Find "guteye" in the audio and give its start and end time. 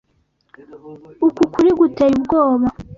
1.79-2.13